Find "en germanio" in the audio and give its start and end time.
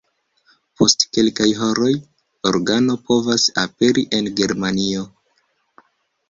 4.21-5.05